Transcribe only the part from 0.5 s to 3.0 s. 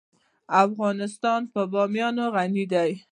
افغانستان په بامیان غني دی.